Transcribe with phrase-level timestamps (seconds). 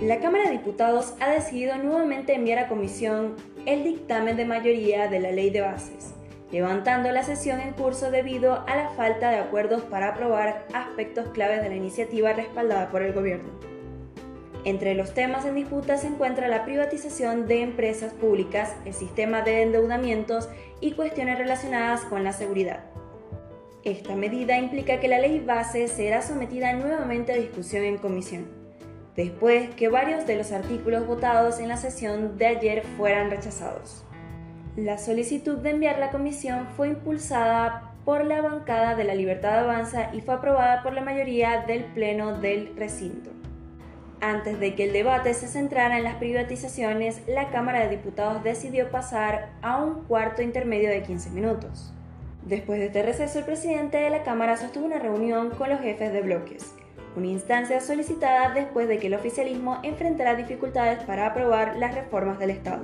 [0.00, 5.20] La Cámara de Diputados ha decidido nuevamente enviar a comisión el dictamen de mayoría de
[5.20, 6.14] la ley de bases,
[6.50, 11.60] levantando la sesión en curso debido a la falta de acuerdos para aprobar aspectos claves
[11.60, 13.50] de la iniciativa respaldada por el gobierno.
[14.64, 19.60] Entre los temas en disputa se encuentra la privatización de empresas públicas, el sistema de
[19.60, 20.48] endeudamientos
[20.80, 22.84] y cuestiones relacionadas con la seguridad.
[23.84, 28.59] Esta medida implica que la ley base será sometida nuevamente a discusión en comisión
[29.16, 34.04] después que varios de los artículos votados en la sesión de ayer fueran rechazados.
[34.76, 40.14] La solicitud de enviar la comisión fue impulsada por la bancada de la Libertad Avanza
[40.14, 43.30] y fue aprobada por la mayoría del Pleno del recinto.
[44.20, 48.90] Antes de que el debate se centrara en las privatizaciones, la Cámara de Diputados decidió
[48.90, 51.92] pasar a un cuarto intermedio de 15 minutos.
[52.44, 56.12] Después de este receso, el presidente de la Cámara sostuvo una reunión con los jefes
[56.12, 56.74] de bloques,
[57.16, 62.50] una instancia solicitada después de que el oficialismo enfrentara dificultades para aprobar las reformas del
[62.50, 62.82] Estado.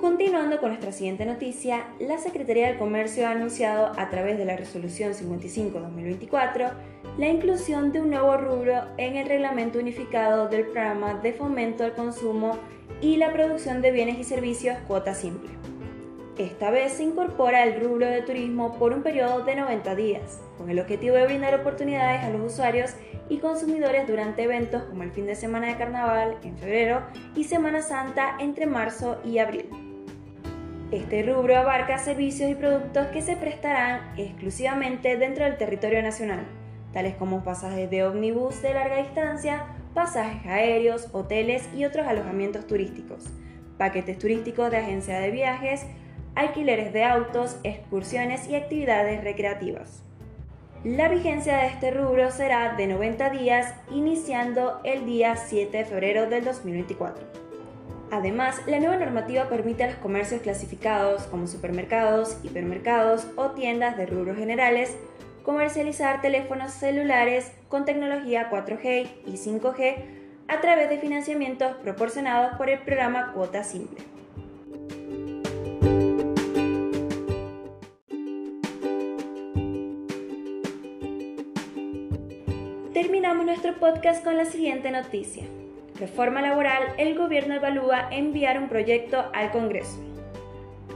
[0.00, 4.56] Continuando con nuestra siguiente noticia, la Secretaría del Comercio ha anunciado a través de la
[4.56, 6.72] Resolución 55-2024
[7.18, 11.94] la inclusión de un nuevo rubro en el Reglamento Unificado del Programa de Fomento al
[11.94, 12.58] Consumo
[13.00, 15.50] y la producción de bienes y servicios cuota simple.
[16.38, 20.68] Esta vez se incorpora el rubro de turismo por un periodo de 90 días, con
[20.68, 22.94] el objetivo de brindar oportunidades a los usuarios
[23.30, 27.02] y consumidores durante eventos como el fin de semana de carnaval en febrero
[27.34, 29.66] y Semana Santa entre marzo y abril.
[30.92, 36.44] Este rubro abarca servicios y productos que se prestarán exclusivamente dentro del territorio nacional,
[36.92, 39.64] tales como pasajes de ómnibus de larga distancia,
[39.96, 43.24] pasajes aéreos, hoteles y otros alojamientos turísticos,
[43.78, 45.86] paquetes turísticos de agencia de viajes,
[46.34, 50.02] alquileres de autos, excursiones y actividades recreativas.
[50.84, 56.28] La vigencia de este rubro será de 90 días iniciando el día 7 de febrero
[56.28, 57.24] del 2024.
[58.10, 64.04] Además, la nueva normativa permite a los comercios clasificados como supermercados, hipermercados o tiendas de
[64.04, 64.94] rubros generales
[65.46, 69.94] comercializar teléfonos celulares con tecnología 4G y 5G
[70.48, 74.04] a través de financiamientos proporcionados por el programa Cuota Simple.
[82.92, 85.44] Terminamos nuestro podcast con la siguiente noticia.
[85.94, 90.05] Reforma laboral, el gobierno evalúa enviar un proyecto al Congreso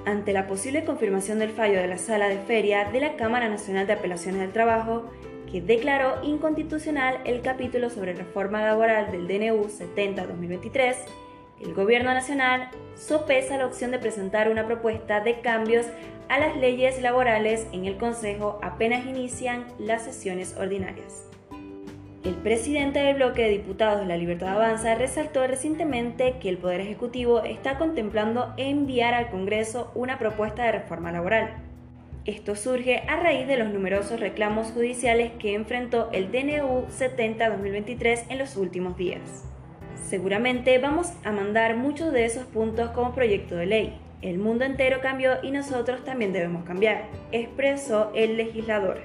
[0.07, 3.87] ante la posible confirmación del fallo de la Sala de Feria de la Cámara Nacional
[3.87, 5.11] de Apelaciones del Trabajo,
[5.51, 10.97] que declaró inconstitucional el capítulo sobre reforma laboral del DNU 70-2023,
[11.61, 15.87] el Gobierno Nacional sopesa la opción de presentar una propuesta de cambios
[16.29, 21.30] a las leyes laborales en el Consejo apenas inician las sesiones ordinarias.
[22.23, 26.83] El presidente del bloque de diputados de la Libertad Avanza resaltó recientemente que el Poder
[26.83, 31.55] Ejecutivo está contemplando enviar al Congreso una propuesta de reforma laboral.
[32.27, 38.39] Esto surge a raíz de los numerosos reclamos judiciales que enfrentó el DNU 70-2023 en
[38.39, 39.47] los últimos días.
[40.07, 43.99] Seguramente vamos a mandar muchos de esos puntos como proyecto de ley.
[44.21, 49.01] El mundo entero cambió y nosotros también debemos cambiar, expresó el legislador,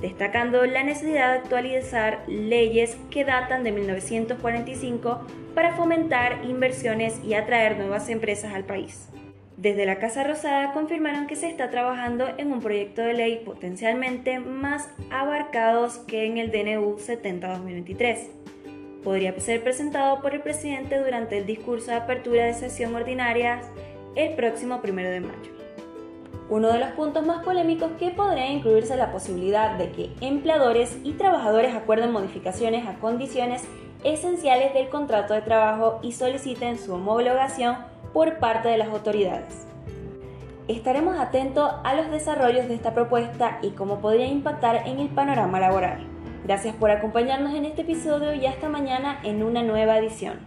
[0.00, 7.76] destacando la necesidad de actualizar leyes que datan de 1945 para fomentar inversiones y atraer
[7.76, 9.08] nuevas empresas al país.
[9.56, 14.38] Desde la Casa Rosada confirmaron que se está trabajando en un proyecto de ley potencialmente
[14.38, 18.28] más abarcados que en el DNU 70-2023.
[19.04, 23.60] Podría ser presentado por el presidente durante el discurso de apertura de sesión ordinaria
[24.14, 25.59] el próximo 1 de mayo.
[26.50, 31.12] Uno de los puntos más polémicos que podría incluirse la posibilidad de que empleadores y
[31.12, 33.62] trabajadores acuerden modificaciones a condiciones
[34.02, 37.76] esenciales del contrato de trabajo y soliciten su homologación
[38.12, 39.64] por parte de las autoridades.
[40.66, 45.60] Estaremos atentos a los desarrollos de esta propuesta y cómo podría impactar en el panorama
[45.60, 46.04] laboral.
[46.44, 50.40] Gracias por acompañarnos en este episodio y hasta mañana en una nueva edición.